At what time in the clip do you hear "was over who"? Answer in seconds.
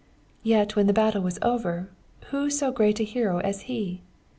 1.21-2.49